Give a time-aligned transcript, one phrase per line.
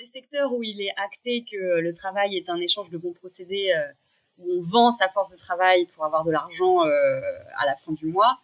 [0.00, 3.70] les secteurs où il est acté que le travail est un échange de bons procédés,
[3.76, 3.82] euh,
[4.38, 7.20] où on vend sa force de travail pour avoir de l'argent euh,
[7.58, 8.38] à la fin du mois,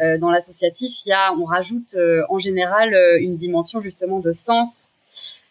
[0.00, 0.92] euh, dans l'associatif,
[1.38, 1.96] on rajoute
[2.28, 4.90] en général une dimension justement de sens.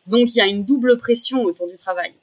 [0.06, 2.14] Donc il y a une double pression autour du travail.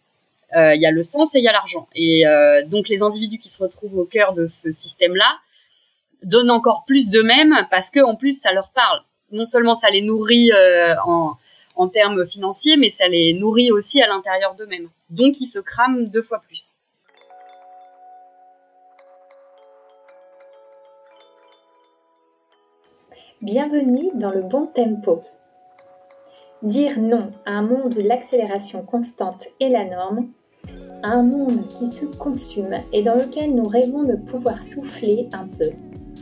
[0.55, 1.89] il y a le sens et il y a l'argent.
[1.97, 2.25] Et
[2.67, 5.39] donc les individus qui se retrouvent au cœur de ce système-là
[6.23, 9.01] donnent encore plus d'eux-mêmes parce que en plus ça leur parle.
[9.33, 10.51] Non seulement ça les nourrit
[11.05, 11.37] en
[11.77, 14.89] en termes financiers, mais ça les nourrit aussi à l'intérieur d'eux-mêmes.
[15.11, 16.77] Donc ils se crament deux fois plus.
[23.43, 25.23] Bienvenue dans le bon tempo.
[26.63, 30.31] Dire non à un monde où l'accélération constante est la norme,
[31.03, 35.47] à un monde qui se consume et dans lequel nous rêvons de pouvoir souffler un
[35.47, 35.71] peu,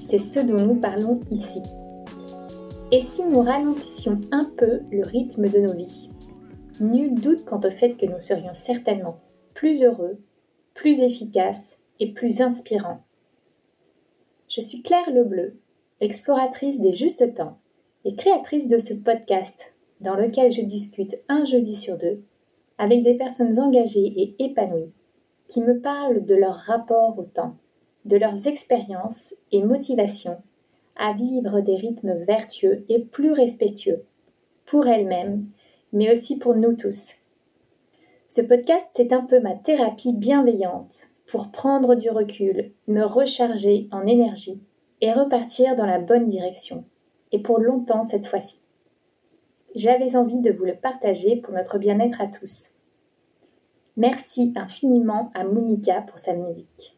[0.03, 1.63] c'est ce dont nous parlons ici.
[2.95, 6.11] Et si nous ralentissions un peu le rythme de nos vies
[6.79, 9.19] Nul doute quant au fait que nous serions certainement
[9.53, 10.17] plus heureux,
[10.75, 13.01] plus efficaces et plus inspirants.
[14.49, 15.59] Je suis Claire Lebleu,
[16.01, 17.59] exploratrice des justes temps
[18.05, 22.21] et créatrice de ce podcast dans lequel je discute un jeudi sur deux
[22.79, 24.93] avec des personnes engagées et épanouies
[25.49, 27.57] qui me parlent de leur rapport au temps,
[28.05, 30.41] de leurs expériences et motivations
[30.97, 34.05] à vivre des rythmes vertueux et plus respectueux
[34.67, 35.47] pour elles-mêmes,
[35.93, 37.15] mais aussi pour nous tous.
[38.29, 44.07] Ce podcast, c'est un peu ma thérapie bienveillante pour prendre du recul, me recharger en
[44.07, 44.63] énergie
[45.01, 46.85] et repartir dans la bonne direction,
[47.33, 48.61] et pour longtemps cette fois-ci.
[49.75, 52.71] J'avais envie de vous le partager pour notre bien-être à tous.
[53.97, 56.97] Merci infiniment à Monica pour sa musique.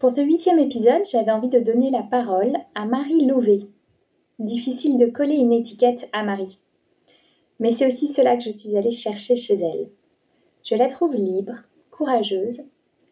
[0.00, 3.66] Pour ce huitième épisode, j'avais envie de donner la parole à Marie Louvet.
[4.38, 6.58] Difficile de coller une étiquette à Marie.
[7.58, 9.90] Mais c'est aussi cela que je suis allée chercher chez elle.
[10.64, 11.52] Je la trouve libre,
[11.90, 12.62] courageuse,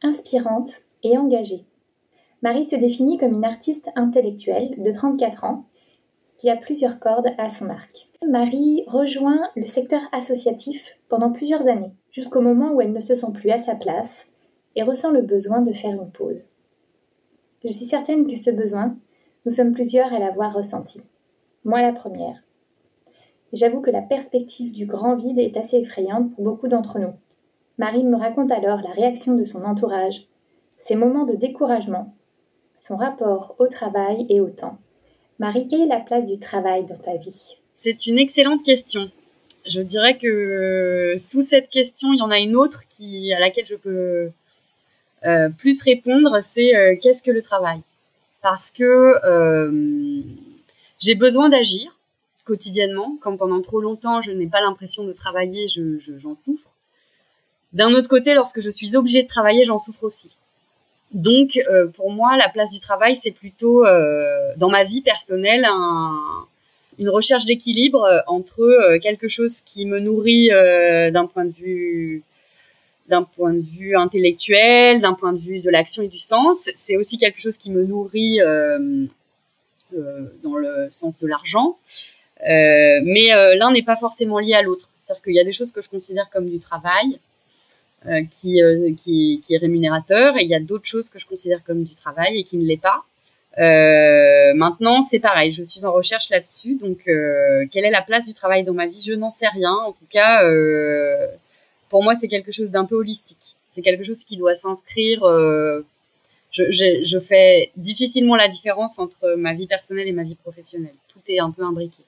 [0.01, 1.67] inspirante et engagée.
[2.41, 5.67] Marie se définit comme une artiste intellectuelle de 34 ans
[6.39, 8.09] qui a plusieurs cordes à son arc.
[8.27, 13.33] Marie rejoint le secteur associatif pendant plusieurs années, jusqu'au moment où elle ne se sent
[13.35, 14.25] plus à sa place
[14.75, 16.47] et ressent le besoin de faire une pause.
[17.65, 18.97] Je suis certaine que ce besoin,
[19.45, 21.01] nous sommes plusieurs à l'avoir ressenti.
[21.65, 22.43] Moi la première.
[23.53, 27.15] J'avoue que la perspective du grand vide est assez effrayante pour beaucoup d'entre nous.
[27.79, 30.27] Marie me raconte alors la réaction de son entourage,
[30.83, 32.15] ses moments de découragement,
[32.77, 34.79] son rapport au travail et au temps.
[35.39, 37.59] Marie, quelle est la place du travail dans ta vie?
[37.75, 39.11] C'est une excellente question.
[39.67, 42.85] Je dirais que sous cette question, il y en a une autre
[43.37, 44.29] à laquelle je peux euh,
[45.59, 47.81] plus répondre, c'est euh, qu'est-ce que le travail?
[48.43, 50.23] Parce que euh,
[50.99, 51.95] j'ai besoin d'agir
[52.45, 53.19] quotidiennement.
[53.21, 56.71] Comme pendant trop longtemps, je n'ai pas l'impression de travailler, j'en je, j'en souffre.
[57.73, 60.37] D'un autre côté, lorsque je suis obligée de travailler, j'en souffre aussi.
[61.13, 61.59] Donc,
[61.95, 63.85] pour moi, la place du travail, c'est plutôt,
[64.57, 66.47] dans ma vie personnelle, un,
[66.99, 72.23] une recherche d'équilibre entre quelque chose qui me nourrit d'un point de vue
[73.09, 76.69] d'un point de vue intellectuel, d'un point de vue de l'action et du sens.
[76.75, 79.07] C'est aussi quelque chose qui me nourrit euh,
[79.95, 81.79] euh, dans le sens de l'argent.
[82.43, 84.91] Euh, mais l'un n'est pas forcément lié à l'autre.
[85.03, 87.19] C'est-à-dire qu'il y a des choses que je considère comme du travail,
[88.31, 88.61] qui,
[88.97, 91.95] qui, qui, est rémunérateur, et il y a d'autres choses que je considère comme du
[91.95, 93.03] travail et qui ne l'est pas.
[94.55, 96.77] maintenant, c'est pareil, je suis en recherche là-dessus.
[96.77, 99.03] Donc, quelle est la place du travail dans ma vie?
[99.05, 99.73] Je n'en sais rien.
[99.73, 100.43] En tout cas,
[101.89, 103.57] pour moi, c'est quelque chose d'un peu holistique.
[103.71, 105.23] C'est quelque chose qui doit s'inscrire.
[105.25, 105.83] Euh,
[106.51, 110.95] je, je, je, fais difficilement la différence entre ma vie personnelle et ma vie professionnelle.
[111.09, 112.03] Tout est un peu imbriqué.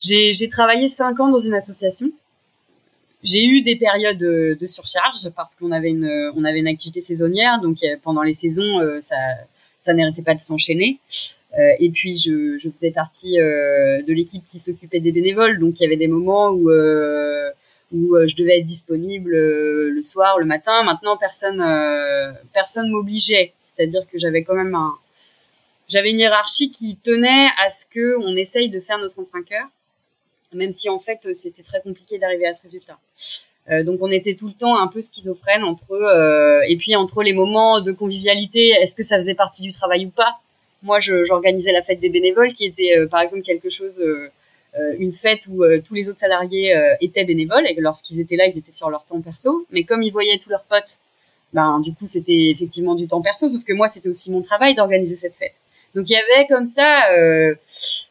[0.00, 2.10] J'ai travaillé cinq ans dans une association.
[3.22, 7.60] J'ai eu des périodes de, surcharge parce qu'on avait une, on avait une activité saisonnière,
[7.60, 9.14] donc pendant les saisons, euh, ça,
[9.78, 10.98] ça n'arrêtait pas de s'enchaîner.
[11.58, 15.78] Euh, et puis je, je faisais partie euh, de l'équipe qui s'occupait des bénévoles, donc
[15.78, 17.50] il y avait des moments où euh,
[17.92, 20.82] où euh, je devais être disponible euh, le soir, le matin.
[20.84, 23.52] Maintenant, personne, euh, personne m'obligeait.
[23.64, 24.94] C'est-à-dire que j'avais quand même un,
[25.88, 29.68] j'avais une hiérarchie qui tenait à ce que on essaye de faire nos 35 heures,
[30.52, 32.98] même si en fait c'était très compliqué d'arriver à ce résultat.
[33.70, 37.22] Euh, donc on était tout le temps un peu schizophrène entre euh, et puis entre
[37.22, 40.40] les moments de convivialité, est-ce que ça faisait partie du travail ou pas?
[40.82, 44.32] Moi, j'organisais la fête des bénévoles, qui était par exemple quelque chose euh,
[44.98, 48.36] une fête où euh, tous les autres salariés euh, étaient bénévoles et que lorsqu'ils étaient
[48.36, 49.66] là, ils étaient sur leur temps perso.
[49.70, 50.98] Mais comme ils voyaient tous leurs potes,
[51.52, 53.48] ben du coup c'était effectivement du temps perso.
[53.48, 55.54] Sauf que moi, c'était aussi mon travail d'organiser cette fête.
[55.94, 57.54] Donc il y avait comme ça euh,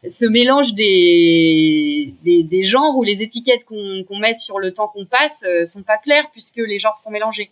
[0.07, 5.05] ce mélange des, des, des genres où les étiquettes qu'on met sur le temps qu'on
[5.05, 7.49] passe euh, sont pas claires puisque les genres sont mélangés.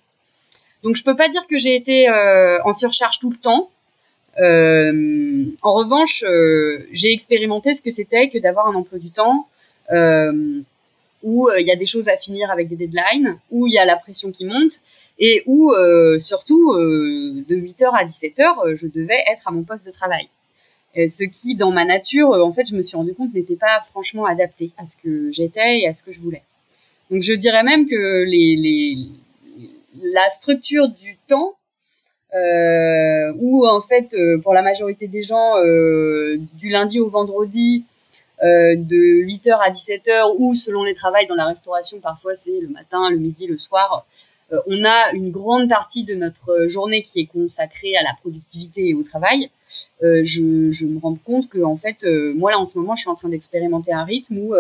[0.84, 3.70] Donc je peux pas dire que j'ai été euh, en surcharge tout le temps.
[4.40, 9.48] Euh, en revanche, euh, j'ai expérimenté ce que c'était que d'avoir un emploi du temps
[11.24, 13.86] où il y a des choses à finir avec des deadlines, où il y a
[13.86, 14.82] la pression qui monte
[15.18, 15.74] et où
[16.20, 20.30] surtout de 8h à 17h, je devais être à mon poste de travail.
[20.96, 24.26] ce qui, dans ma nature, en fait, je me suis rendu compte n'était pas franchement
[24.26, 26.44] adapté à ce que j'étais et à ce que je voulais.
[27.10, 29.08] Donc je dirais même que les, les
[30.02, 31.56] la structure du temps
[32.36, 37.86] euh, où en fait euh, pour la majorité des gens euh, du lundi au vendredi
[38.44, 42.68] euh, de 8h à 17h ou selon les travails dans la restauration parfois c'est le
[42.68, 44.06] matin, le midi, le soir
[44.54, 48.90] euh, on a une grande partie de notre journée qui est consacrée à la productivité
[48.90, 49.50] et au travail.
[50.02, 52.06] je, je me rends compte que en fait
[52.36, 54.54] moi là en ce moment je suis en train d'expérimenter un rythme où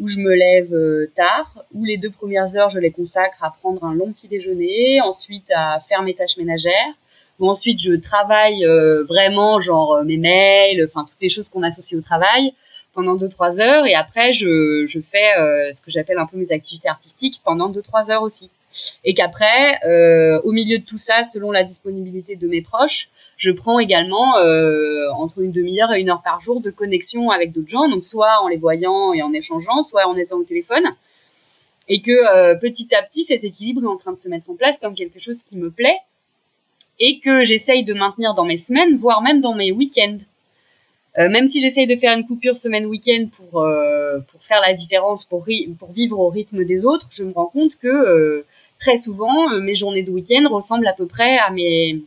[0.00, 3.50] où je me lève euh, tard, où les deux premières heures, je les consacre à
[3.50, 6.94] prendre un long petit déjeuner, ensuite à faire mes tâches ménagères,
[7.38, 11.62] où ensuite je travaille euh, vraiment, genre euh, mes mails, enfin toutes les choses qu'on
[11.62, 12.52] associe au travail,
[12.92, 15.32] pendant deux trois heures, et après je, je fais
[15.74, 18.50] ce que j'appelle un peu mes activités artistiques pendant deux trois heures aussi.
[19.04, 19.78] Et qu'après,
[20.42, 25.10] au milieu de tout ça, selon la disponibilité de mes proches, je prends également euh,
[25.12, 28.40] entre une demi-heure et une heure par jour de connexion avec d'autres gens, donc soit
[28.42, 30.84] en les voyant et en échangeant, soit en étant au téléphone,
[31.88, 34.54] et que euh, petit à petit cet équilibre est en train de se mettre en
[34.54, 35.98] place comme quelque chose qui me plaît
[37.00, 40.18] et que j'essaye de maintenir dans mes semaines, voire même dans mes week-ends.
[41.18, 45.24] Euh, même si j'essaye de faire une coupure semaine-week-end pour euh, pour faire la différence,
[45.24, 45.46] pour
[45.78, 48.44] pour vivre au rythme des autres, je me rends compte que euh,
[48.84, 52.02] très souvent mes journées de week-end ressemblent à peu près à mes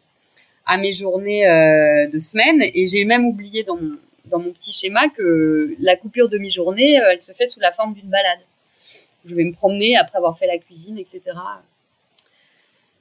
[0.68, 2.62] à mes journées euh, de semaine.
[2.62, 7.00] Et j'ai même oublié dans mon, dans mon petit schéma que la coupure de mi-journée,
[7.00, 8.42] euh, elle se fait sous la forme d'une balade.
[9.26, 11.22] Je vais me promener après avoir fait la cuisine, etc.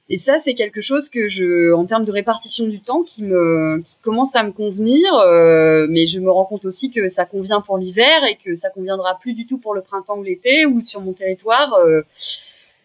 [0.09, 3.81] Et ça, c'est quelque chose que je, en termes de répartition du temps, qui me,
[3.83, 5.13] qui commence à me convenir.
[5.15, 8.69] Euh, mais je me rends compte aussi que ça convient pour l'hiver et que ça
[8.69, 11.73] conviendra plus du tout pour le printemps ou l'été ou sur mon territoire.
[11.73, 12.03] Euh,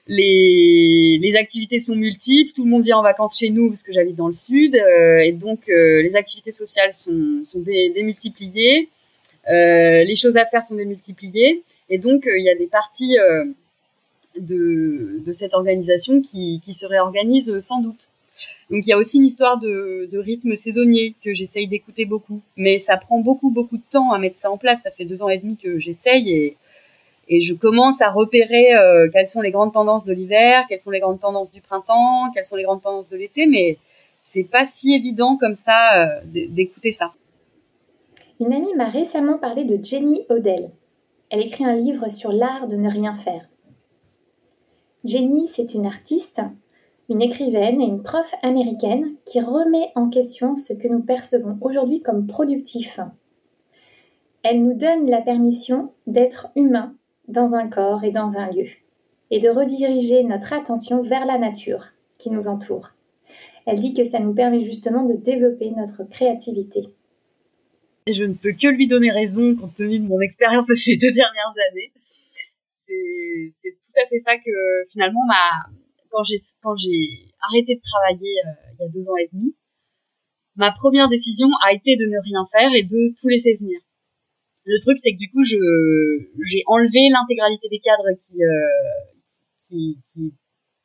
[0.06, 4.16] les, activités sont multiples, tout le monde vient en vacances chez nous parce que j'habite
[4.16, 8.88] dans le sud, euh, et donc euh, les activités sociales sont, démultipliées,
[9.48, 13.16] euh, les choses à faire sont démultipliées, et donc il y a des parties
[14.38, 18.08] de, cette organisation qui, qui se réorganisent sans doute.
[18.70, 22.40] Donc il y a aussi une histoire de, de rythme saisonnier que j'essaye d'écouter beaucoup,
[22.56, 24.82] mais ça prend beaucoup beaucoup de temps à mettre ça en place.
[24.82, 26.56] Ça fait deux ans et demi que j'essaye et
[27.28, 30.90] et je commence à repérer euh, quelles sont les grandes tendances de l'hiver, quelles sont
[30.90, 33.78] les grandes tendances du printemps, quelles sont les grandes tendances de l'été, mais
[34.24, 37.12] c'est pas si évident comme ça euh, d'écouter ça.
[38.40, 40.70] Une amie m'a récemment parlé de Jenny Odell.
[41.30, 43.48] Elle écrit un livre sur l'art de ne rien faire.
[45.04, 46.40] Jenny, c'est une artiste,
[47.08, 52.00] une écrivaine et une prof américaine qui remet en question ce que nous percevons aujourd'hui
[52.00, 53.00] comme productif.
[54.42, 56.94] Elle nous donne la permission d'être humain
[57.32, 58.68] dans un corps et dans un lieu,
[59.30, 61.86] et de rediriger notre attention vers la nature
[62.18, 62.90] qui nous entoure.
[63.66, 66.88] Elle dit que ça nous permet justement de développer notre créativité.
[68.10, 71.12] Je ne peux que lui donner raison compte tenu de mon expérience de ces deux
[71.12, 71.92] dernières années.
[72.86, 74.50] C'est tout à fait ça que
[74.90, 75.72] finalement, ma,
[76.10, 79.54] quand j'ai quand j'ai arrêté de travailler euh, il y a deux ans et demi,
[80.56, 83.80] ma première décision a été de ne rien faire et de tout laisser venir.
[84.64, 85.56] Le truc, c'est que du coup, je
[86.44, 90.30] j'ai enlevé l'intégralité des cadres qui, euh,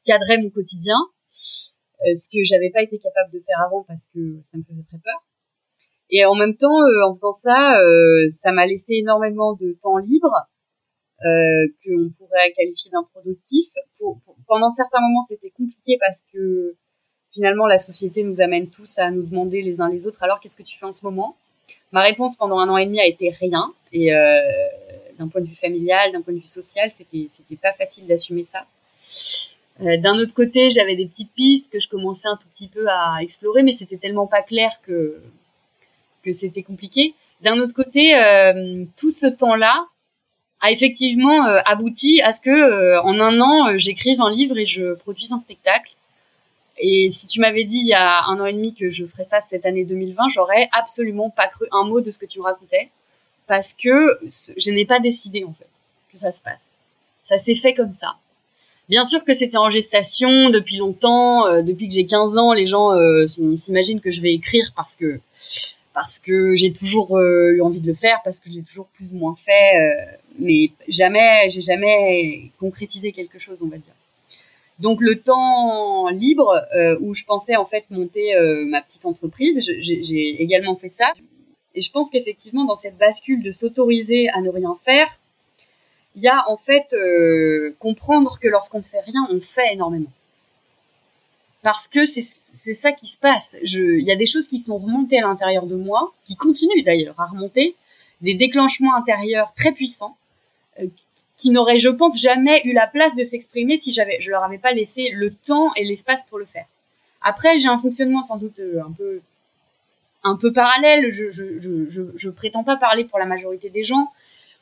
[0.06, 4.40] cadraient mon quotidien, euh, ce que j'avais pas été capable de faire avant parce que
[4.42, 5.24] ça me faisait très peur.
[6.10, 9.98] Et en même temps, euh, en faisant ça, euh, ça m'a laissé énormément de temps
[9.98, 10.48] libre
[11.26, 13.68] euh, qu'on pourrait qualifier d'improductif.
[14.48, 16.76] Pendant certains moments, c'était compliqué parce que
[17.34, 20.24] finalement, la société nous amène tous à nous demander les uns les autres.
[20.24, 21.36] Alors, qu'est-ce que tu fais en ce moment?
[21.92, 23.74] Ma réponse pendant un an et demi a été rien.
[23.94, 24.42] Et euh,
[25.18, 28.44] d'un point de vue familial, d'un point de vue social, c'était c'était pas facile d'assumer
[28.44, 28.66] ça.
[29.82, 32.88] Euh, d'un autre côté, j'avais des petites pistes que je commençais un tout petit peu
[32.90, 35.22] à explorer, mais c'était tellement pas clair que
[36.34, 37.14] c'était compliqué.
[37.40, 39.86] D'un autre côté, euh, tout ce temps-là
[40.60, 45.32] a effectivement abouti à ce que en un an, j'écrive un livre et je produise
[45.32, 45.94] un spectacle.
[46.80, 49.24] Et si tu m'avais dit il y a un an et demi que je ferais
[49.24, 52.44] ça cette année 2020, j'aurais absolument pas cru un mot de ce que tu me
[52.44, 52.90] racontais,
[53.48, 54.20] parce que
[54.58, 55.68] je n'ai pas décidé en fait
[56.12, 56.72] que ça se passe.
[57.28, 58.16] Ça s'est fait comme ça.
[58.90, 62.66] Bien sûr que c'était en gestation depuis longtemps, euh, depuis que j'ai 15 ans, les
[62.66, 63.26] gens euh,
[63.58, 65.20] s'imaginent que je vais écrire parce que
[65.94, 69.14] parce que j'ai toujours eu envie de le faire, parce que je l'ai toujours plus
[69.14, 73.94] ou moins fait, mais jamais, j'ai jamais concrétisé quelque chose, on va dire.
[74.80, 76.64] Donc le temps libre
[77.02, 78.34] où je pensais en fait monter
[78.66, 81.12] ma petite entreprise, j'ai également fait ça.
[81.74, 85.08] Et je pense qu'effectivement dans cette bascule de s'autoriser à ne rien faire,
[86.18, 90.12] il y a en fait euh, comprendre que lorsqu'on ne fait rien, on fait énormément.
[91.62, 93.56] Parce que c'est ça qui se passe.
[93.62, 97.20] Il y a des choses qui sont remontées à l'intérieur de moi, qui continuent d'ailleurs
[97.20, 97.76] à remonter,
[98.22, 100.27] des déclenchements intérieurs très puissants, euh,
[101.38, 104.74] qui n'auraient, je pense, jamais eu la place de s'exprimer si je leur avais pas
[104.74, 106.66] laissé le temps et l'espace pour le faire.
[107.22, 108.82] Après, j'ai un fonctionnement sans doute euh,
[110.24, 111.12] un peu parallèle.
[111.12, 114.12] Je, je, prétends pas parler pour la majorité des gens.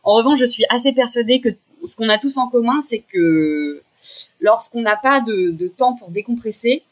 [0.03, 1.50] En revanche, je suis assez persuadée que
[1.86, 3.82] ce qu'on a tous en commun, c'est que
[4.39, 6.84] lorsqu'on n'a pas de, temps pour décompresser,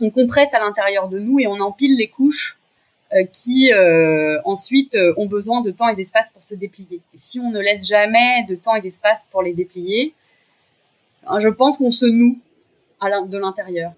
[0.00, 2.58] on compresse à l'intérieur de nous et on empile les couches
[3.30, 7.00] qui euh, ensuite euh, ont besoin de temps et d'espace pour se déplier.
[7.14, 10.14] Et si on ne laisse jamais de temps et d'espace pour les déplier,
[11.26, 12.38] hein, je pense qu'on se noue
[13.00, 13.92] à de l'intérieur.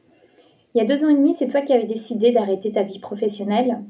[0.75, 2.99] Il y a deux ans et demi, c'est toi qui avais décidé d'arrêter ta vie
[2.99, 3.81] professionnelle?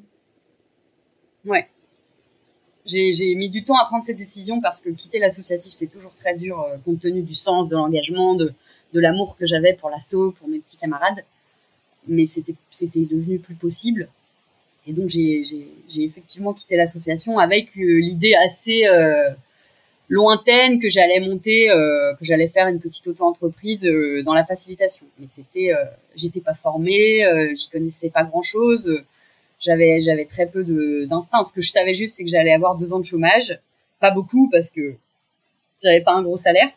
[1.46, 1.68] Ouais
[2.86, 6.36] j'ai mis du temps à prendre cette décision parce que quitter l'associatif, c'est toujours très
[6.36, 8.52] dur euh, compte tenu du sens, de l'engagement, de,
[8.92, 11.24] de l'amour que j'avais pour l'assaut, pour mes petits camarades.
[12.06, 12.54] Mais c'était
[13.06, 14.08] devenu plus possible.
[14.86, 15.44] Et donc, j'ai
[15.96, 19.30] effectivement quitté l'association avec euh, l'idée assez euh,
[20.08, 23.80] lointaine que j'allais monter, que j'allais faire une petite auto-entreprise
[24.24, 25.06] dans la facilitation.
[25.18, 25.72] Mais c'était,
[26.14, 27.24] j'étais pas formée,
[27.56, 29.02] j'y connaissais pas grand-chose
[29.64, 30.64] j'avais j'avais très peu
[31.06, 31.42] d'instinct.
[31.44, 33.58] Ce que je savais juste, c'est que j'allais avoir deux ans de chômage,
[34.00, 34.94] pas beaucoup parce que
[35.82, 36.70] j'avais pas un gros salaire,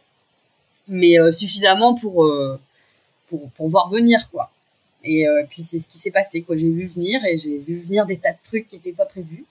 [0.87, 2.59] mais euh, suffisamment pour, euh,
[3.27, 4.51] pour pour voir venir quoi.
[5.03, 6.55] Et euh, puis c'est ce qui s'est passé quoi.
[6.55, 9.45] J'ai vu venir et j'ai vu venir des tas de trucs qui n'étaient pas prévus.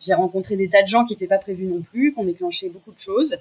[0.00, 2.68] J'ai rencontré des tas de gens qui n'étaient pas prévus non plus, qui ont déclenché
[2.68, 3.36] beaucoup de choses.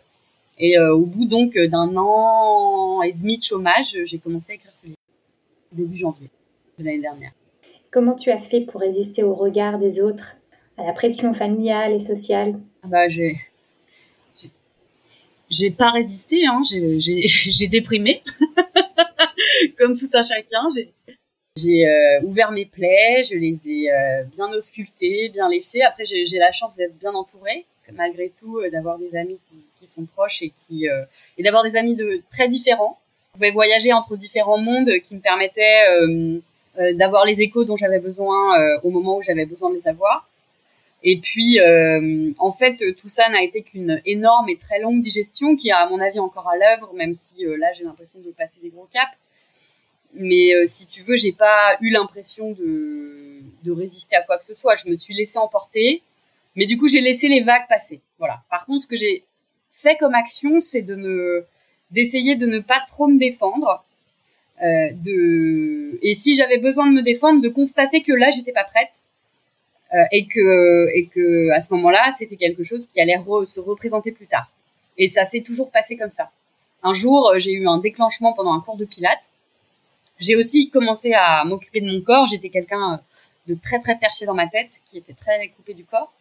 [0.60, 4.86] Et au bout donc d'un an et demi de chômage, j'ai commencé à écrire ce
[4.86, 4.98] livre
[5.72, 6.30] début janvier
[6.78, 7.32] de l'année dernière.
[7.90, 10.38] Comment tu as fait pour résister au regard des autres,
[10.78, 12.60] à la pression familiale et sociale?
[12.84, 13.36] Ah bah, j'ai
[15.50, 16.62] j'ai pas résisté, hein.
[16.64, 18.22] j'ai déprimé,
[19.78, 20.70] comme tout un chacun.
[20.74, 20.94] J'ai
[21.60, 25.84] euh, ouvert mes plaies, je les ai euh, bien auscultées, bien léchées.
[25.84, 29.38] Après, j'ai la chance d'être bien entourée, malgré tout, euh, d'avoir des amis
[29.78, 30.86] qui, sont proches et qui
[31.38, 33.00] et d'avoir des amis de très différents.
[33.30, 35.84] Je pouvais voyager entre différents mondes qui me permettaient
[36.94, 40.30] d'avoir les échos dont j'avais besoin au moment où j'avais besoin de les avoir.
[41.02, 41.60] Et puis,
[42.38, 45.90] en fait, tout ça n'a été qu'une énorme et très longue digestion qui est, à
[45.90, 49.18] mon avis, encore à l'œuvre, même si là, j'ai l'impression de passer des gros caps.
[50.14, 54.76] Mais si tu veux, j'ai pas eu l'impression de, résister à quoi que ce soit.
[54.76, 56.02] Je me suis laissée emporter,
[56.56, 58.02] mais du coup, j'ai laissé les vagues passer.
[58.20, 58.42] Voilà.
[58.50, 59.24] Par contre, ce que j'ai
[59.72, 61.46] fait comme action, c'est de me
[61.92, 63.84] d'essayer de ne pas trop me défendre,
[64.64, 69.02] euh, et si j'avais besoin de me défendre, de constater que là j'étais pas prête
[69.94, 74.12] euh, et que et que à ce moment-là c'était quelque chose qui allait se représenter
[74.12, 74.52] plus tard.
[74.98, 76.30] Et ça s'est toujours passé comme ça.
[76.84, 79.32] Un jour euh, j'ai eu un déclenchement pendant un cours de pilates.
[80.22, 82.28] J'ai aussi commencé à m'occuper de mon corps.
[82.28, 83.02] J'étais quelqu'un
[83.48, 86.14] de très très perché dans ma tête, qui était très coupé du corps.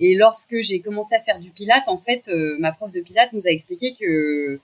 [0.00, 2.28] Et lorsque j'ai commencé à faire du pilates, en fait,
[2.58, 4.60] ma prof de pilates nous a expliqué que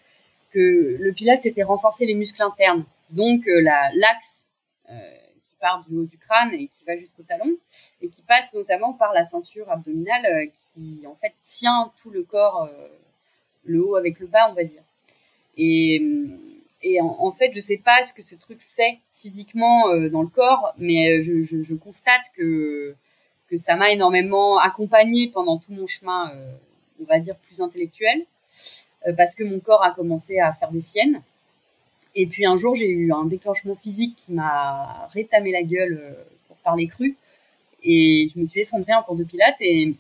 [0.53, 3.61] que le pilates c'était renforcer les muscles internes donc euh,
[3.95, 4.51] l'axe
[4.91, 7.57] euh, qui part du haut du crâne et qui va jusqu'au talon
[8.01, 12.23] et qui passe notamment par la ceinture abdominale euh, qui en fait tient tout le
[12.23, 12.69] corps,
[13.65, 14.83] le haut avec le bas, on va dire.
[15.57, 16.03] Et,
[16.83, 20.75] et en, fait, je sais pas ce que ce truc fait physiquement dans le corps,
[20.79, 22.95] mais je, je, constate que
[23.49, 26.33] que ça m'a énormément accompagné pendant tout mon chemin,
[27.01, 28.25] on va dire plus intellectuel,
[29.17, 31.23] parce que mon corps a commencé à faire des siennes.
[32.15, 36.13] Et puis un jour, j'ai eu un déclenchement physique qui m'a rétamé la gueule euh,
[36.47, 37.17] pour parler cru.
[37.83, 39.97] Et je me suis effondrée en cours de pilates et,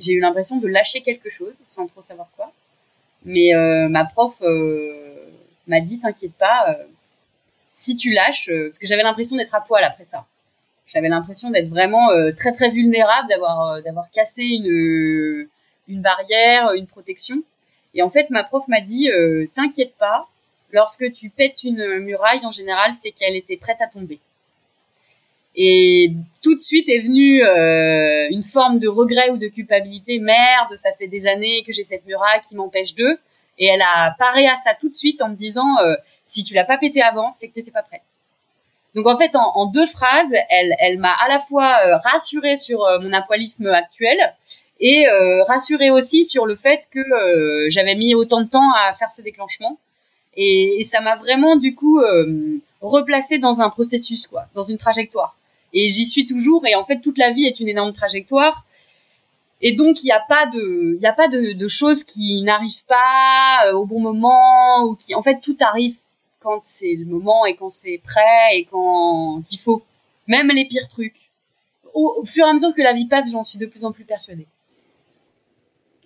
[0.00, 2.52] j'ai eu l'impression de lâcher quelque chose sans trop savoir quoi.
[3.24, 5.26] Mais euh, ma prof euh,
[5.68, 6.78] m'a dit t'inquiète pas,
[7.72, 10.26] si tu lâches, parce que j'avais l'impression d'être à poil après ça.
[10.86, 15.48] J'avais l'impression d'être vraiment très très vulnérable, d'avoir d'avoir cassé une
[15.88, 17.42] une barrière, une protection.
[17.94, 19.10] Et en fait, ma prof m'a dit
[19.54, 20.26] t'inquiète pas,
[20.72, 24.20] lorsque tu pètes une muraille, en général, c'est qu'elle était prête à tomber.
[25.60, 30.20] Et tout de suite est venue euh, une forme de regret ou de culpabilité.
[30.20, 33.18] Merde, ça fait des années que j'ai cette muraille qui m'empêche d'eux.
[33.58, 36.54] Et elle a paré à ça tout de suite en me disant, euh, si tu
[36.54, 38.02] l'as pas pété avant, c'est que tu n'étais pas prête.
[38.94, 43.12] Donc en fait, en, deux phrases, elle, elle m'a à la fois rassurée sur mon
[43.12, 44.16] apoilisme actuel
[44.80, 45.04] et
[45.46, 49.78] rassurée aussi sur le fait que j'avais mis autant de temps à faire ce déclenchement.
[50.36, 52.00] Et, et ça m'a vraiment du coup
[52.80, 55.36] replacée dans un processus, quoi, dans une trajectoire.
[55.72, 56.66] Et j'y suis toujours.
[56.66, 58.64] Et en fait, toute la vie est une énorme trajectoire.
[59.60, 62.42] Et donc, il n'y a pas de, il y a pas de, de choses qui
[62.42, 65.98] n'arrivent pas euh, au bon moment ou qui, en fait, tout arrive
[66.40, 69.82] quand c'est le moment et quand c'est prêt et quand il faut.
[70.28, 71.30] Même les pires trucs.
[71.94, 74.04] Au, fur et à mesure que la vie passe, j'en suis de plus en plus
[74.04, 74.46] persuadée.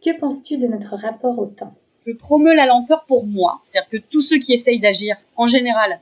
[0.03, 1.75] Que penses-tu de notre rapport au temps?
[2.07, 3.61] Je promeux la lenteur pour moi.
[3.65, 6.01] C'est-à-dire que tous ceux qui essayent d'agir, en général,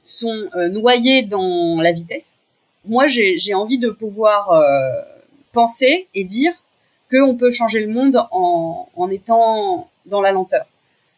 [0.00, 2.40] sont euh, noyés dans la vitesse.
[2.84, 5.02] Moi, j'ai envie de pouvoir euh,
[5.52, 6.52] penser et dire
[7.10, 10.66] qu'on peut changer le monde en, étant dans la lenteur.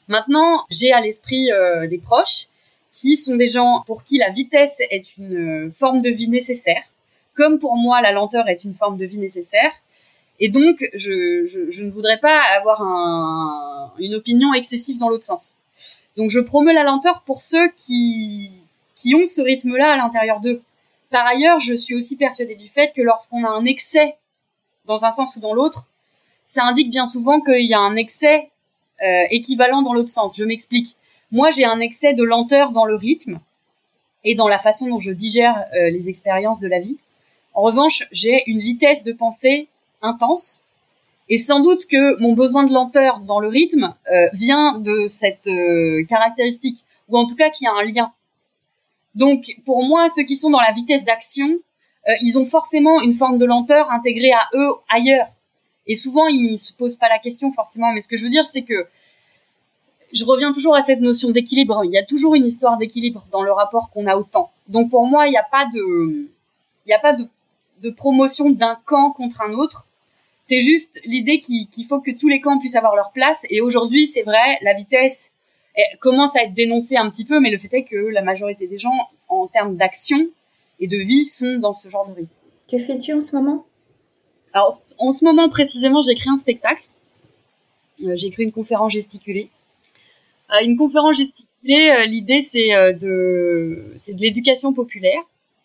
[0.09, 2.49] Maintenant, j'ai à l'esprit euh, des proches
[2.92, 6.83] qui sont des gens pour qui la vitesse est une forme de vie nécessaire,
[7.35, 9.73] comme pour moi la lenteur est une forme de vie nécessaire.
[10.40, 15.57] Et donc, je, ne voudrais pas avoir un, une opinion excessive dans l'autre sens.
[16.16, 18.50] Donc, je promeux la lenteur pour ceux qui,
[18.95, 20.62] qui ont ce rythme-là à l'intérieur d'eux.
[21.11, 24.16] Par ailleurs, je suis aussi persuadée du fait que lorsqu'on a un excès
[24.88, 25.87] dans un sens ou dans l'autre,
[26.47, 28.50] ça indique bien souvent qu'il y a un excès
[29.02, 30.37] euh, équivalent dans l'autre sens.
[30.37, 30.97] Je m'explique.
[31.30, 33.38] Moi, j'ai un excès de lenteur dans le rythme
[34.25, 36.99] et dans la façon dont je digère euh, les expériences de la vie.
[37.54, 39.68] En revanche, j'ai une vitesse de pensée
[40.00, 40.64] intense
[41.28, 45.49] et sans doute que mon besoin de lenteur dans le rythme euh, vient de cette
[46.09, 48.12] caractéristique, ou en tout cas qu'il y a un lien.
[49.14, 51.59] Donc, pour moi, ceux qui sont dans la vitesse d'action,
[52.06, 55.28] euh, ils ont forcément une forme de lenteur intégrée à eux ailleurs.
[55.86, 57.92] Et souvent, ils se posent pas la question forcément.
[57.92, 58.86] Mais ce que je veux dire, c'est que
[60.12, 61.82] je reviens toujours à cette notion d'équilibre.
[61.84, 64.50] Il y a toujours une histoire d'équilibre dans le rapport qu'on a au temps.
[64.68, 66.28] Donc pour moi, il n'y a pas de,
[66.86, 69.86] n'y a pas de promotion d'un camp contre un autre.
[70.44, 73.44] C'est juste l'idée qu'il faut que tous les camps puissent avoir leur place.
[73.50, 75.30] Et aujourd'hui, c'est vrai, la vitesse
[76.00, 78.78] commence à être dénoncée un petit peu, mais le fait est que la majorité des
[78.78, 78.96] gens,
[79.28, 80.26] en termes d'action,
[80.80, 82.32] et de vie sont dans ce genre de rythme.
[82.70, 83.66] Que fais-tu en ce moment?
[84.52, 86.84] Alors, en ce moment précisément, j'écris un spectacle.
[88.04, 89.50] Euh, j'écris une conférence gesticulée.
[90.62, 95.20] Une conférence gesticulée, euh, l'idée c'est euh, de c'est de l'éducation populaire.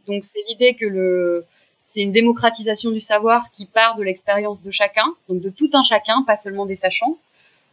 [0.08, 1.45] Donc c'est l'idée que le
[1.84, 5.84] c'est une démocratisation du savoir qui part de l'expérience de chacun, donc de tout un
[5.84, 7.17] chacun, pas seulement des sachants.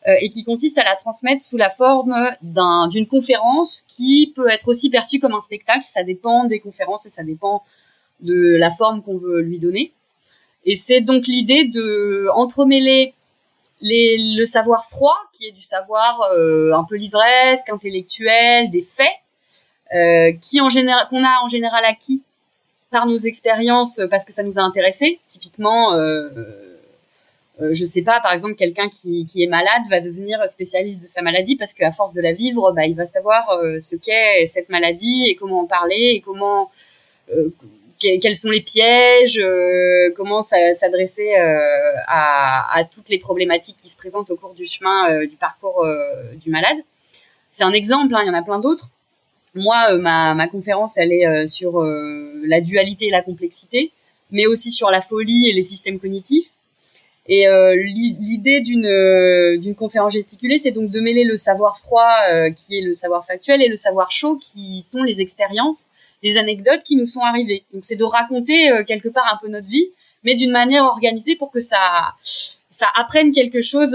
[0.08, 4.68] Euh, et qui consiste à la transmettre sous la forme d'une conférence qui peut être
[4.68, 5.84] aussi perçue comme un spectacle.
[5.84, 7.62] Ça dépend des conférences et ça dépend
[8.20, 9.92] de la forme qu'on veut lui donner.
[10.64, 13.12] Et c'est donc l'idée de entremêler
[13.82, 19.06] le savoir froid, qui est du savoir euh, un peu livresque, intellectuel, des faits,
[19.94, 20.32] euh,
[21.10, 22.22] qu'on a en général acquis
[22.90, 25.20] par nos expériences parce que ça nous a intéressés.
[25.28, 25.92] Typiquement,
[27.60, 31.06] euh, je sais pas, par exemple, quelqu'un qui, qui, est malade va devenir spécialiste de
[31.06, 34.46] sa maladie parce qu'à force de la vivre, bah, il va savoir euh, ce qu'est
[34.46, 36.70] cette maladie et comment en parler et comment
[37.34, 37.50] euh,
[37.98, 39.38] quels sont les pièges,
[40.16, 45.36] comment s'adresser à, à, toutes les problématiques qui se présentent au cours du chemin du
[45.36, 45.86] parcours
[46.36, 46.78] du malade.
[47.50, 48.88] C'est un exemple, hein, il y en a plein d'autres.
[49.54, 53.92] Moi, ma, ma, conférence, elle est sur la dualité et la complexité,
[54.30, 56.50] mais aussi sur la folie et les systèmes cognitifs.
[57.32, 62.10] Et euh, l'idée d'une euh, d'une conférence gesticulée, c'est donc de mêler le savoir froid,
[62.28, 65.86] euh, qui est le savoir factuel, et le savoir chaud, qui sont les expériences,
[66.24, 67.62] les anecdotes qui nous sont arrivées.
[67.72, 69.86] Donc c'est de raconter quelque part un peu notre vie,
[70.24, 72.16] mais d'une manière organisée pour que ça
[72.96, 73.94] apprenne quelque chose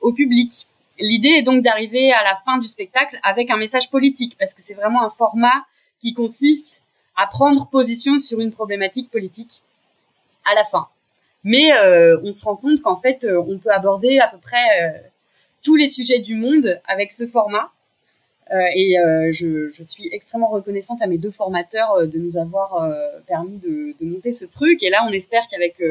[0.00, 0.66] au public.
[0.98, 4.62] L'idée est donc d'arriver à la fin du spectacle avec un message politique, parce que
[4.62, 5.66] c'est vraiment un format
[6.00, 6.84] qui consiste
[7.16, 9.62] à prendre position sur une problématique politique
[10.46, 10.88] à la fin.
[11.44, 14.56] Mais euh, on se rend compte qu'en fait, euh, on peut aborder à peu près
[14.82, 14.98] euh,
[15.62, 17.70] tous les sujets du monde avec ce format.
[18.50, 18.96] et
[19.32, 22.68] je, je, suis extrêmement reconnaissante à mes deux formateurs de nous avoir
[23.26, 24.82] permis de, de, monter ce truc.
[24.82, 25.82] Et là, on espère qu'avec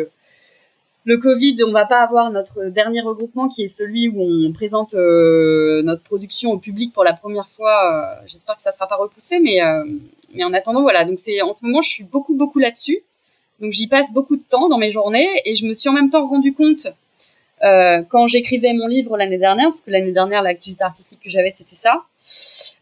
[1.06, 4.94] le Covid, on va pas avoir notre dernier regroupement qui est celui où on présente
[4.94, 8.20] notre production au public pour la première fois.
[8.28, 9.60] J'espère que ça sera pas repoussé, mais
[10.34, 11.06] mais en attendant, voilà.
[11.06, 13.04] Donc c'est en ce moment, je suis beaucoup beaucoup là-dessus.
[13.60, 16.10] Donc j'y passe beaucoup de temps dans mes journées et je me suis en même
[16.10, 16.88] temps rendu compte
[17.64, 21.54] euh, quand j'écrivais mon livre l'année dernière, parce que l'année dernière l'activité artistique que j'avais
[21.56, 22.04] c'était ça,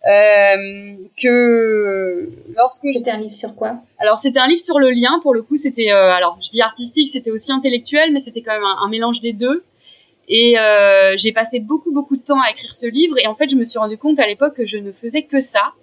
[0.07, 3.75] euh, que lorsque c'était un livre sur quoi?
[3.99, 5.19] Alors c'était un livre sur le lien.
[5.21, 8.53] Pour le coup c'était euh, alors je dis artistique, c'était aussi intellectuel, mais c'était quand
[8.53, 9.63] même un, mélange des deux.
[10.27, 13.49] Et euh, j'ai passé beaucoup beaucoup de temps à écrire ce livre et en fait
[13.49, 15.73] je me suis rendu compte à l'époque que je ne faisais que ça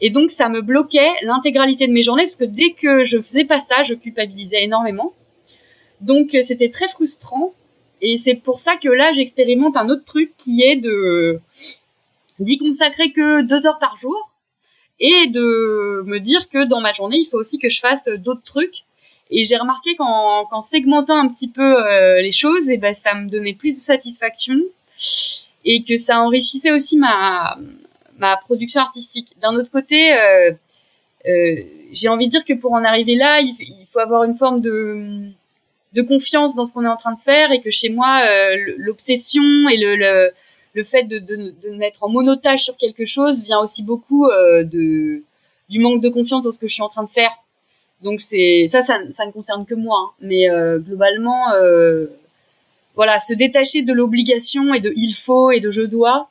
[0.00, 3.44] Et donc ça me bloquait l'intégralité de mes journées parce que dès que je faisais
[3.44, 5.14] pas ça, je culpabilisais énormément.
[6.00, 7.54] Donc euh, c'était très frustrant
[8.02, 11.40] et c'est pour ça que là j'expérimente un autre truc qui est de
[12.38, 14.32] d'y consacrer que deux heures par jour
[15.00, 18.44] et de me dire que dans ma journée il faut aussi que je fasse d'autres
[18.44, 18.84] trucs.
[19.28, 23.12] Et j'ai remarqué qu'en, segmentant un petit peu euh, les choses, et eh ben ça
[23.14, 24.54] me donnait plus de satisfaction
[25.64, 27.58] et que ça enrichissait aussi ma
[28.18, 29.36] ma production artistique.
[29.40, 30.52] D'un autre côté, euh,
[31.26, 31.56] euh,
[31.92, 35.30] j'ai envie de dire que pour en arriver là, il, faut avoir une forme de,
[35.92, 38.74] de confiance dans ce qu'on est en train de faire et que chez moi, euh,
[38.78, 40.30] l'obsession et le, le,
[40.74, 45.22] le fait de, de, de, mettre en monotage sur quelque chose vient aussi beaucoup de
[45.68, 47.32] du manque de confiance dans ce que je suis en train de faire.
[48.02, 50.10] Donc c'est ça, ça, ça, ne concerne que moi, hein.
[50.20, 52.06] mais euh, globalement, euh,
[52.94, 56.28] voilà, se détacher de l'obligation et de il faut et de je dois,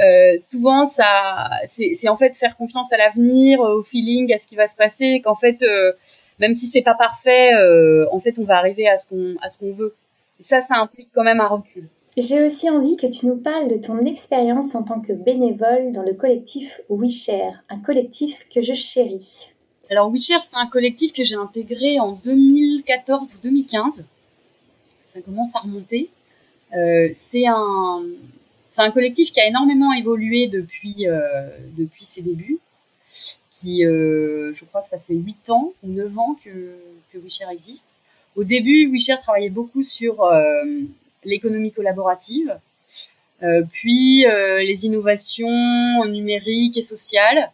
[0.00, 4.56] euh, souvent ça c'est en fait faire confiance à l'avenir au feeling à ce qui
[4.56, 5.92] va se passer qu'en fait euh,
[6.38, 9.48] même si c'est pas parfait euh, en fait on va arriver à ce qu'on à
[9.48, 9.94] ce qu'on veut
[10.38, 11.88] et ça ça implique quand même un recul
[12.20, 16.02] j'ai aussi envie que tu nous parles de ton expérience en tant que bénévole dans
[16.02, 19.52] le collectif WeShare, un collectif que je chéris.
[19.88, 24.04] Alors WeShare, c'est un collectif que j'ai intégré en 2014 ou 2015.
[25.06, 26.10] Ça commence à remonter.
[26.76, 28.02] Euh, c'est un,
[28.68, 32.58] c'est un collectif qui a énormément évolué depuis, euh, depuis ses débuts.
[33.50, 36.76] Qui, euh, je crois que ça fait 8 ans ou 9 ans que,
[37.10, 37.96] que WeShare existe.
[38.36, 40.64] Au début, WeShare travaillait beaucoup sur euh,
[41.24, 42.58] l'économie collaborative,
[43.42, 47.50] euh, puis euh, les innovations numériques et sociales.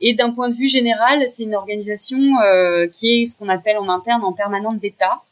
[0.00, 3.78] Et d'un point de vue général, c'est une organisation euh, qui est ce qu'on appelle
[3.78, 5.22] en interne en permanente bêta,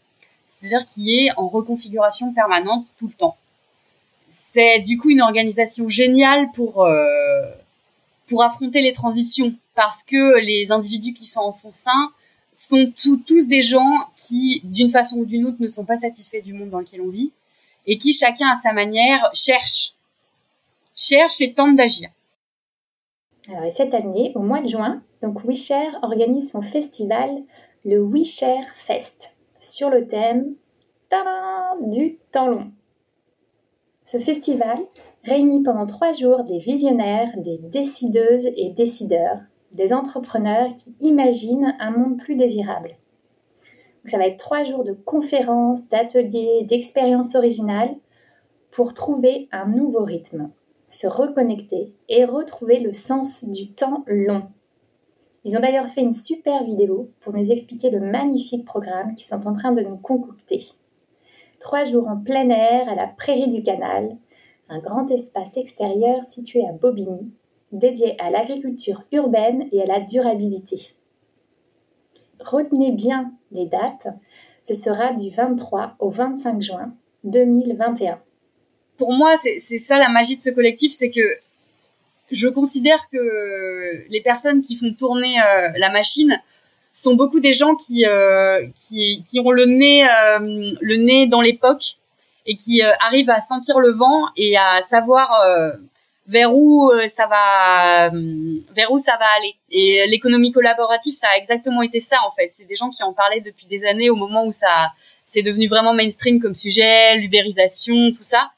[0.48, 3.37] c'est-à-dire qui est en reconfiguration permanente tout le temps
[4.34, 7.50] c'est du coup une organisation géniale pour euh,
[8.26, 12.10] pour affronter les transitions parce que les individus qui sont en son sein
[12.52, 16.52] sont tous des gens qui d'une façon ou d'une autre ne sont pas satisfaits du
[16.52, 17.30] monde dans lequel on vit
[17.86, 19.94] et qui chacun à sa manière cherche
[21.40, 22.10] et tente d'agir.
[23.48, 25.38] Alors cette année, au mois de juin, donc
[26.02, 27.30] organise son festival,
[27.84, 30.54] le WeShare Fest, sur le thème
[31.82, 32.72] du temps long.
[34.04, 34.78] Ce festival
[35.24, 39.38] réunit pendant trois jours des visionnaires, des décideuses et décideurs,
[39.72, 42.98] des entrepreneurs qui imaginent un monde plus désirable.
[44.04, 47.96] ça va être trois jours de conférences, d'ateliers, d'expériences originales
[48.70, 50.50] pour trouver un nouveau rythme,
[50.88, 54.42] se reconnecter et retrouver le sens du temps long.
[55.44, 59.46] Ils ont d'ailleurs fait une super vidéo pour nous expliquer le magnifique programme qu'ils sont
[59.46, 60.74] en train de nous concocter
[61.64, 64.18] trois jours en plein air à la prairie du canal,
[64.68, 67.33] un grand espace extérieur situé à Bobigny,
[67.72, 70.90] dédié à l'agriculture urbaine et à la durabilité.
[72.38, 74.09] Retenez bien les dates,
[74.62, 78.20] ce sera du 23 au 25 juin 2021.
[78.98, 81.27] Pour moi, c'est ça la magie de ce collectif, c'est que
[82.31, 86.38] je considère que les personnes qui font tourner euh, la machine
[86.94, 90.38] sont beaucoup des gens qui euh, qui, qui ont le nez euh,
[90.80, 91.96] le nez dans l'époque
[92.46, 95.44] et qui euh, arrivent à sentir le vent et à savoir
[96.28, 98.11] vers où ça va
[98.74, 99.57] vers où ça va aller.
[99.70, 102.52] Et l'économie collaborative ça a exactement été ça en fait.
[102.54, 104.92] C'est des gens qui en parlaient depuis des années au moment où ça
[105.24, 108.52] c'est devenu vraiment mainstream comme sujet l'ubérisation tout ça.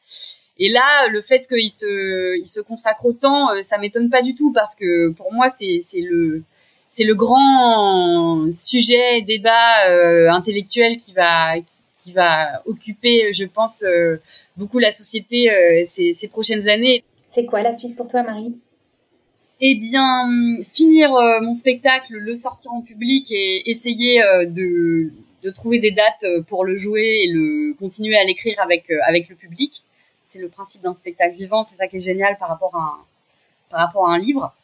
[0.59, 4.53] Et là le fait qu'ils se ils se consacrent autant ça m'étonne pas du tout
[4.53, 6.45] parce que pour moi c'est c'est le
[6.97, 14.17] c'est le grand sujet débat euh, intellectuel qui va qui, va occuper, je pense, euh,
[14.57, 17.05] beaucoup la société euh, ces, ces, prochaines années.
[17.29, 18.55] C'est quoi la suite pour toi, Marie?
[19.61, 20.27] Eh bien,
[20.73, 21.11] finir
[21.43, 25.11] mon spectacle, le sortir en public et essayer de,
[25.43, 29.35] de trouver des dates pour le jouer et le continuer à l'écrire avec avec le
[29.35, 29.83] public.
[30.23, 31.65] C'est le principe d'un spectacle vivant.
[31.65, 32.99] C'est ça qui est génial par rapport à un,
[33.71, 34.55] par rapport à un livre.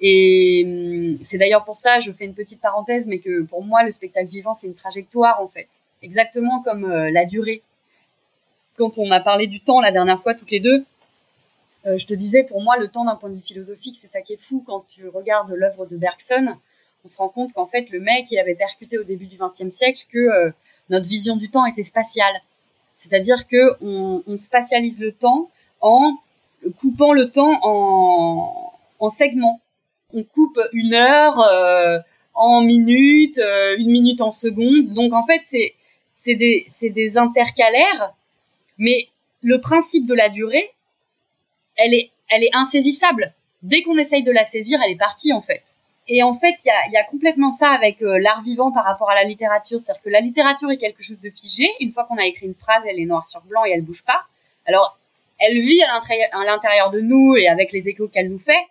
[0.00, 3.82] Et hum, c'est d'ailleurs pour ça, je fais une petite parenthèse, mais que pour moi,
[3.82, 5.68] le spectacle vivant, c'est une trajectoire en fait,
[6.02, 7.62] exactement comme euh, la durée.
[8.76, 10.84] Quand on a parlé du temps la dernière fois, toutes les deux,
[11.86, 14.20] euh, je te disais, pour moi, le temps d'un point de vue philosophique, c'est ça
[14.20, 16.54] qui est fou quand tu regardes l'œuvre de Bergson.
[17.04, 19.74] On se rend compte qu'en fait, le mec, il avait percuté au début du XXe
[19.74, 20.50] siècle que euh,
[20.90, 22.42] notre vision du temps était spatiale.
[22.96, 26.16] C'est-à-dire que on, on, spatialise le temps en
[26.80, 29.60] coupant le temps en, en segments
[30.12, 31.98] on coupe une heure euh,
[32.34, 34.94] en minutes, euh, une minute en secondes.
[34.94, 35.74] Donc en fait, c'est
[36.14, 38.14] c'est des c'est des intercalaires,
[38.78, 39.08] mais
[39.42, 40.70] le principe de la durée,
[41.76, 43.34] elle est elle est insaisissable.
[43.62, 45.62] Dès qu'on essaye de la saisir, elle est partie en fait.
[46.10, 48.84] et en fait, il y a, y a, complètement ça avec euh, l'art vivant par
[48.84, 49.78] rapport à la littérature.
[49.80, 51.68] C'est-à-dire que la littérature est quelque chose de figé.
[51.80, 54.04] Une fois qu'on a écrit une phrase, elle est noire sur blanc et elle bouge
[54.04, 54.24] pas.
[54.66, 54.98] Alors,
[55.38, 58.64] elle vit à l'intérieur de nous et avec les échos qu'elle nous fait.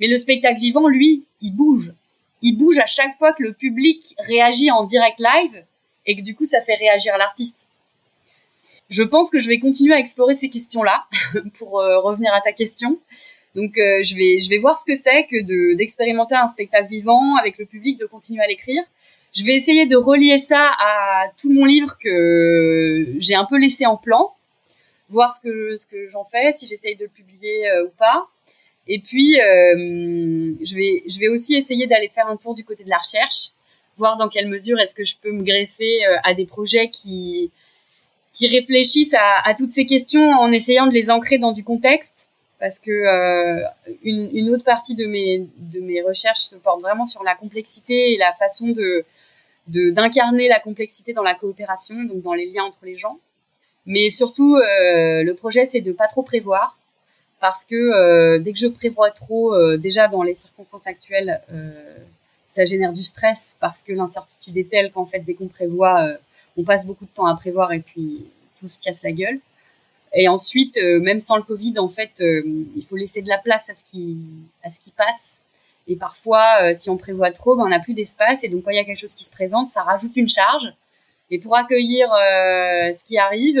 [0.00, 1.92] Mais le spectacle vivant, lui, il bouge.
[2.42, 5.64] Il bouge à chaque fois que le public réagit en direct live
[6.06, 7.68] et que du coup, ça fait réagir l'artiste.
[8.90, 11.06] Je pense que je vais continuer à explorer ces questions-là
[11.58, 12.98] pour euh, revenir à ta question.
[13.54, 16.88] Donc euh, je vais je vais voir ce que c'est que de d'expérimenter un spectacle
[16.88, 18.82] vivant avec le public, de continuer à l'écrire.
[19.34, 23.84] Je vais essayer de relier ça à tout mon livre que j'ai un peu laissé
[23.84, 24.32] en plan,
[25.10, 28.28] voir ce que ce que j'en fais, si j'essaye de le publier euh, ou pas.
[28.88, 32.84] Et puis euh, je vais je vais aussi essayer d'aller faire un tour du côté
[32.84, 33.50] de la recherche,
[33.98, 37.50] voir dans quelle mesure est-ce que je peux me greffer à des projets qui
[38.32, 42.78] qui réfléchissent à, toutes ces questions en essayant de les ancrer dans du contexte parce
[42.78, 43.64] que euh,
[44.02, 48.12] une, une, autre partie de mes de mes recherches se porte vraiment sur la complexité
[48.12, 49.04] et la façon de
[49.68, 53.18] d'incarner la complexité dans la coopération, donc dans les liens entre les gens.
[53.84, 56.78] Mais surtout, euh, le projet, c'est de pas trop prévoir,
[57.40, 61.96] parce que euh, dès que je prévois trop, euh, déjà dans les circonstances actuelles, euh,
[62.48, 66.08] ça génère du stress, parce que l'incertitude est telle qu'en fait, dès qu'on prévoit,
[66.56, 68.24] on passe beaucoup de temps à prévoir et puis
[68.58, 69.38] tout se casse la gueule.
[70.14, 72.42] Et ensuite, euh, même sans le Covid, en fait, euh,
[72.76, 74.16] il faut laisser de la place à ce qui,
[74.62, 75.42] à ce qui passe.
[75.86, 78.42] Et parfois, euh, si on prévoit trop, ben, on n'a plus d'espace.
[78.44, 80.72] Et donc, quand il y a quelque chose qui se présente, ça rajoute une charge.
[81.30, 83.58] Et pour accueillir ce qui arrive,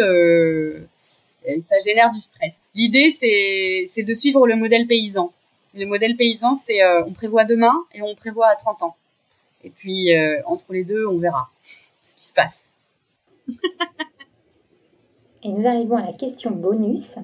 [1.68, 2.54] ça génère du stress.
[2.78, 5.32] L'idée, c'est, de suivre le modèle paysan.
[5.74, 8.96] Le modèle paysan, c'est on prévoit demain et on prévoit à 30 ans.
[9.62, 10.08] Et puis,
[10.46, 12.64] entre les deux, on verra ce qui se passe.
[15.42, 17.14] Et nous arrivons à la question bonus.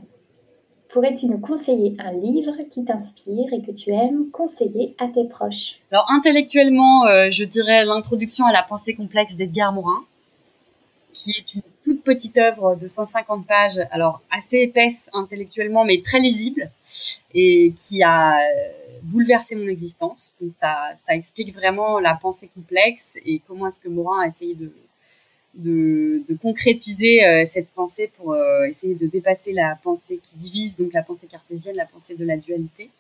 [0.89, 5.81] Pourrais-tu nous conseiller un livre qui t'inspire et que tu aimes conseiller à tes proches?
[5.91, 10.05] Alors intellectuellement, euh, je dirais l'introduction à la pensée complexe d'Edgar Morin,
[11.13, 16.19] qui est une toute petite œuvre de 150 pages, alors assez épaisse intellectuellement, mais très
[16.19, 16.71] lisible,
[17.35, 18.43] et qui a euh,
[19.03, 20.37] bouleversé mon existence.
[20.41, 24.55] Donc ça, ça explique vraiment la pensée complexe et comment est-ce que Morin a essayé
[24.55, 24.73] de,
[25.55, 30.77] de, de concrétiser euh, cette pensée pour euh, essayer de dépasser la pensée qui divise,
[30.77, 32.91] donc la pensée cartésienne, la pensée de la dualité.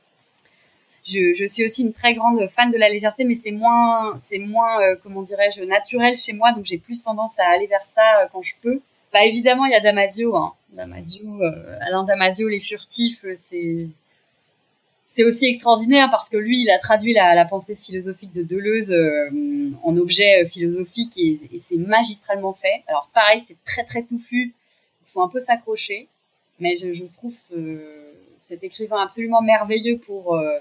[1.04, 4.38] Je, je suis aussi une très grande fan de la légèreté, mais c'est moins, c'est
[4.38, 8.28] moins, euh, comment dirais-je, naturel chez moi, donc j'ai plus tendance à aller vers ça
[8.32, 8.80] quand je peux.
[9.12, 10.54] Bah évidemment, il y a Damasio, hein.
[10.70, 11.40] Damasio,
[11.80, 13.86] Alain Damasio, les furtifs, c'est
[15.14, 18.90] c'est aussi extraordinaire parce que lui, il a traduit la, la pensée philosophique de Deleuze
[18.90, 22.82] euh, en objet euh, philosophique et, c'est magistralement fait.
[22.88, 24.54] Alors pareil, c'est très très touffu,
[25.02, 26.08] il faut un peu s'accrocher,
[26.58, 27.80] mais je, je trouve ce,
[28.40, 30.58] cet écrivain absolument merveilleux pour euh,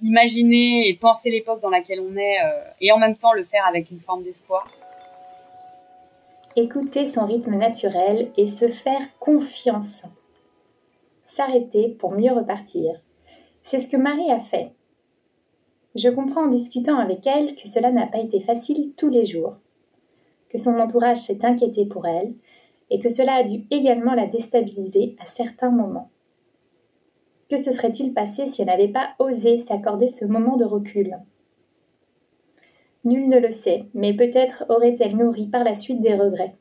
[0.00, 2.36] imaginer et penser l'époque dans laquelle on est
[2.80, 4.70] et en même temps le faire avec une forme d'espoir.
[6.54, 10.02] Écouter son rythme naturel et se faire confiance.
[11.26, 13.00] S'arrêter pour mieux repartir.
[13.62, 14.72] C'est ce que Marie a fait.
[15.94, 19.56] Je comprends en discutant avec elle que cela n'a pas été facile tous les jours,
[20.50, 22.28] que son entourage s'est inquiété pour elle
[22.90, 26.10] et que cela a dû également la déstabiliser à certains moments.
[27.48, 31.16] Que se serait-il passé si elle n'avait pas osé s'accorder ce moment de recul?
[33.04, 36.56] Nul ne le sait, mais peut-être aurait-elle nourri par la suite des regrets.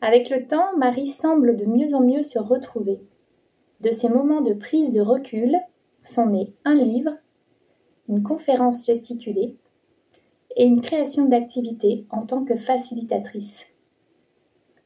[0.00, 3.00] Avec le temps, Marie semble de mieux en mieux se retrouver.
[3.80, 5.58] De ces moments de prise de recul
[6.02, 7.10] sont nés un livre,
[8.08, 9.56] une conférence gesticulée
[10.54, 13.66] et une création d'activités en tant que facilitatrice,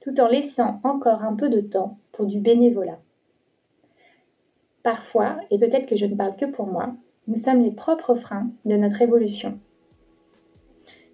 [0.01, 2.99] tout en laissant encore un peu de temps pour du bénévolat.
[4.83, 6.95] Parfois, et peut-être que je ne parle que pour moi,
[7.27, 9.59] nous sommes les propres freins de notre évolution.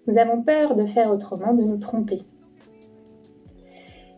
[0.07, 2.21] Nous avons peur de faire autrement, de nous tromper.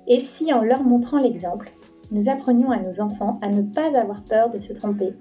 [0.07, 1.71] Et si en leur montrant l'exemple,
[2.11, 5.13] nous apprenions à nos enfants à ne pas avoir peur de se tromper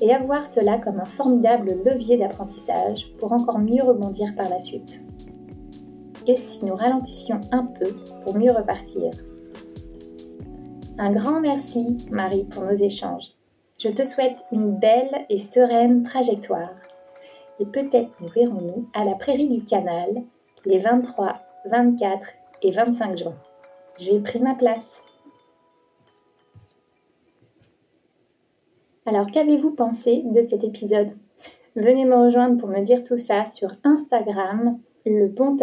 [0.00, 4.58] et à voir cela comme un formidable levier d'apprentissage pour encore mieux rebondir par la
[4.58, 5.00] suite?
[6.26, 7.94] Et si nous ralentissions un peu
[8.24, 9.12] pour mieux repartir?
[10.98, 13.32] Un grand merci, Marie, pour nos échanges.
[13.82, 16.70] Je te souhaite une belle et sereine trajectoire.
[17.58, 20.22] Et peut-être nous verrons-nous à la prairie du canal
[20.64, 22.30] les 23, 24
[22.62, 23.34] et 25 juin.
[23.98, 25.02] J'ai pris ma place.
[29.04, 31.10] Alors qu'avez-vous pensé de cet épisode?
[31.74, 35.56] Venez me rejoindre pour me dire tout ça sur Instagram, le bon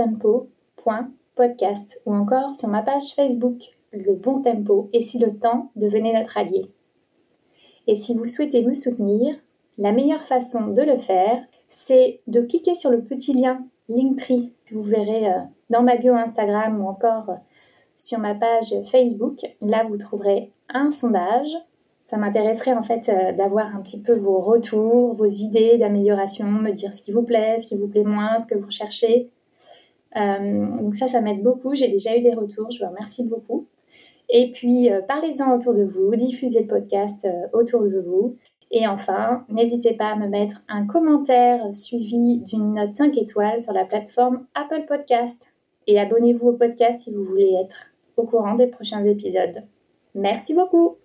[2.05, 6.37] ou encore sur ma page Facebook, le bon tempo, et si le temps devenait notre
[6.37, 6.69] allié.
[7.87, 9.35] Et si vous souhaitez me soutenir,
[9.81, 14.75] La meilleure façon de le faire, c'est de cliquer sur le petit lien Linktree que
[14.75, 15.39] vous verrez euh,
[15.69, 17.35] dans ma bio Instagram ou encore euh,
[17.95, 19.39] sur ma page Facebook.
[19.61, 21.55] Là, vous trouverez un sondage.
[22.05, 26.71] Ça m'intéresserait en fait euh, d'avoir un petit peu vos retours, vos idées d'amélioration, me
[26.71, 29.29] dire ce qui vous plaît, ce qui vous plaît moins, ce que vous recherchez.
[30.13, 31.73] donc ça, ça m'aide beaucoup.
[31.73, 32.69] J'ai déjà eu des retours.
[32.69, 33.65] Je vous remercie beaucoup.
[34.29, 38.37] Et puis, parlez-en autour de vous, diffusez le podcast autour de vous.
[38.71, 43.73] Et enfin, n'hésitez pas à me mettre un commentaire suivi d'une note 5 étoiles sur
[43.73, 45.47] la plateforme Apple Podcast.
[45.87, 49.63] Et abonnez-vous au podcast si vous voulez être au courant des prochains épisodes.
[50.13, 50.98] Merci beaucoup